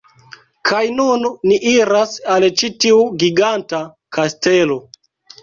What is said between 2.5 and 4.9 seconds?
ĉi tiu giganta kastelo